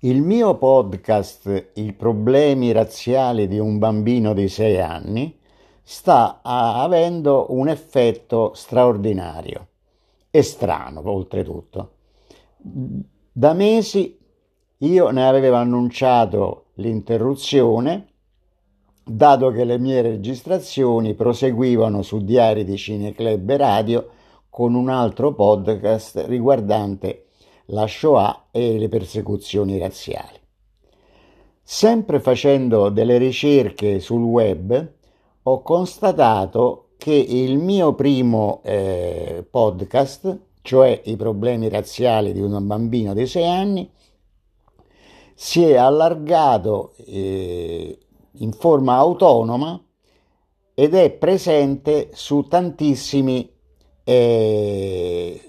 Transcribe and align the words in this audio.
Il 0.00 0.20
mio 0.20 0.56
podcast 0.56 1.70
I 1.72 1.94
problemi 1.94 2.70
razziali 2.70 3.48
di 3.48 3.58
un 3.58 3.78
bambino 3.78 4.34
di 4.34 4.46
6 4.46 4.78
anni 4.78 5.38
sta 5.82 6.40
avendo 6.42 7.46
un 7.48 7.68
effetto 7.68 8.52
straordinario 8.52 9.68
e 10.30 10.42
strano 10.42 11.00
oltretutto. 11.10 11.92
Da 12.58 13.54
mesi 13.54 14.18
io 14.76 15.10
ne 15.10 15.26
avevo 15.26 15.56
annunciato 15.56 16.66
l'interruzione 16.74 18.08
dato 19.02 19.50
che 19.50 19.64
le 19.64 19.78
mie 19.78 20.02
registrazioni 20.02 21.14
proseguivano 21.14 22.02
su 22.02 22.22
Diari 22.22 22.64
di 22.64 22.76
Cineclub 22.76 23.48
e 23.48 23.56
Radio 23.56 24.08
con 24.50 24.74
un 24.74 24.90
altro 24.90 25.32
podcast 25.32 26.22
riguardante 26.26 27.25
la 27.66 27.86
Shoah 27.86 28.48
e 28.50 28.78
le 28.78 28.88
persecuzioni 28.88 29.78
razziali. 29.78 30.38
Sempre 31.62 32.20
facendo 32.20 32.90
delle 32.90 33.18
ricerche 33.18 33.98
sul 33.98 34.22
web 34.22 34.92
ho 35.42 35.62
constatato 35.62 36.90
che 36.96 37.14
il 37.14 37.58
mio 37.58 37.94
primo 37.94 38.60
eh, 38.64 39.44
podcast, 39.48 40.38
cioè 40.62 41.00
i 41.04 41.16
problemi 41.16 41.68
razziali 41.68 42.32
di 42.32 42.40
un 42.40 42.66
bambino 42.66 43.14
di 43.14 43.26
6 43.26 43.44
anni, 43.46 43.90
si 45.34 45.62
è 45.64 45.76
allargato 45.76 46.94
eh, 47.04 47.98
in 48.38 48.52
forma 48.52 48.96
autonoma 48.96 49.80
ed 50.74 50.94
è 50.94 51.10
presente 51.10 52.10
su 52.12 52.46
tantissimi 52.48 53.55
eh, 54.08 55.44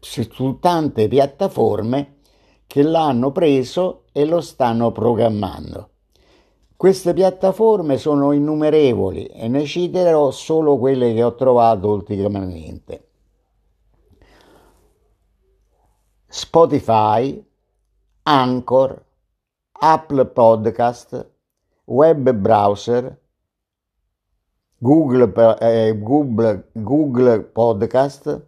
su 0.00 0.58
tante 0.58 1.06
piattaforme 1.06 2.20
che 2.66 2.82
l'hanno 2.82 3.30
preso 3.30 4.04
e 4.12 4.24
lo 4.24 4.40
stanno 4.40 4.90
programmando. 4.90 5.90
Queste 6.74 7.12
piattaforme 7.12 7.98
sono 7.98 8.32
innumerevoli 8.32 9.26
e 9.26 9.48
ne 9.48 9.66
citerò 9.66 10.30
solo 10.30 10.78
quelle 10.78 11.12
che 11.12 11.22
ho 11.22 11.34
trovato 11.34 11.88
ultimamente. 11.88 13.08
Spotify, 16.26 17.44
Anchor, 18.22 19.04
Apple 19.72 20.24
Podcast, 20.24 21.30
web 21.84 22.32
browser, 22.32 23.20
Google, 24.82 25.58
eh, 25.60 25.94
Google, 25.98 26.70
Google 26.72 27.40
Podcast, 27.42 28.42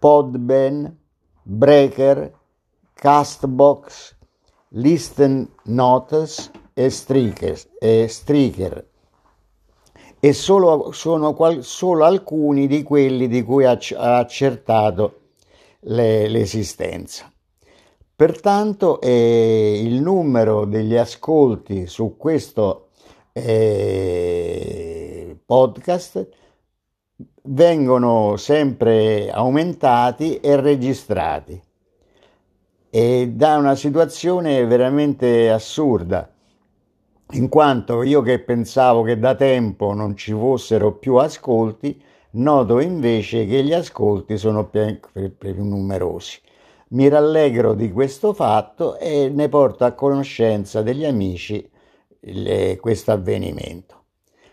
Podben, 0.00 0.98
Breaker, 1.44 2.32
Castbox, 2.94 4.16
Listen 4.70 5.48
Notes 5.66 6.50
e 6.74 6.90
Streaker, 6.90 7.60
e, 7.78 8.08
Streaker. 8.08 8.86
e 10.18 10.32
solo, 10.32 10.90
sono 10.90 11.34
qual, 11.34 11.62
solo 11.62 12.04
alcuni 12.04 12.66
di 12.66 12.82
quelli 12.82 13.28
di 13.28 13.44
cui 13.44 13.64
ha, 13.64 13.78
ha 13.98 14.18
accertato 14.18 15.20
le, 15.82 16.26
l'esistenza. 16.26 17.30
Pertanto 18.16 19.00
eh, 19.00 19.80
il 19.80 20.02
numero 20.02 20.64
degli 20.64 20.96
ascolti 20.96 21.86
su 21.86 22.16
questo 22.16 22.88
eh, 23.32 25.36
podcast 25.44 26.28
vengono 27.44 28.36
sempre 28.36 29.30
aumentati 29.30 30.38
e 30.40 30.60
registrati. 30.60 31.60
E 32.90 33.32
da 33.34 33.56
una 33.56 33.74
situazione 33.74 34.64
veramente 34.66 35.50
assurda 35.50 36.30
in 37.32 37.48
quanto 37.48 38.02
io 38.02 38.20
che 38.20 38.40
pensavo 38.40 39.02
che 39.02 39.18
da 39.18 39.34
tempo 39.34 39.94
non 39.94 40.16
ci 40.16 40.32
fossero 40.32 40.92
più 40.92 41.16
ascolti 41.16 42.00
noto 42.32 42.80
invece 42.80 43.46
che 43.46 43.62
gli 43.62 43.72
ascolti 43.72 44.36
sono 44.36 44.68
più, 44.68 45.00
più 45.38 45.64
numerosi. 45.64 46.38
Mi 46.88 47.08
rallegro 47.08 47.72
di 47.72 47.90
questo 47.90 48.34
fatto 48.34 48.98
e 48.98 49.30
ne 49.30 49.48
porto 49.48 49.84
a 49.84 49.92
conoscenza 49.92 50.82
degli 50.82 51.06
amici 51.06 51.66
questo 52.80 53.10
avvenimento. 53.10 54.04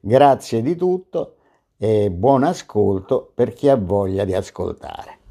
Grazie 0.00 0.62
di 0.62 0.74
tutto 0.74 1.36
e 1.76 2.10
buon 2.10 2.42
ascolto 2.42 3.30
per 3.34 3.52
chi 3.52 3.68
ha 3.68 3.76
voglia 3.76 4.24
di 4.24 4.34
ascoltare. 4.34 5.21